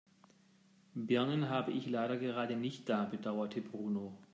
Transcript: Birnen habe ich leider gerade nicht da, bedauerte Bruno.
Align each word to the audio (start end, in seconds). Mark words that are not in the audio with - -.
Birnen 0.95 1.47
habe 1.49 1.71
ich 1.73 1.87
leider 1.87 2.17
gerade 2.17 2.55
nicht 2.55 2.89
da, 2.89 3.03
bedauerte 3.05 3.61
Bruno. 3.61 4.17